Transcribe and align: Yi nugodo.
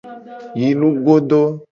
Yi 0.59 0.67
nugodo. 0.79 1.41